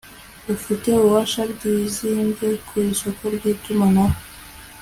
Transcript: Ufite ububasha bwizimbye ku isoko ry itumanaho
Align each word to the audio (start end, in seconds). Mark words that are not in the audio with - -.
Ufite 0.53 0.87
ububasha 0.91 1.41
bwizimbye 1.51 2.49
ku 2.67 2.73
isoko 2.91 3.23
ry 3.35 3.43
itumanaho 3.53 4.17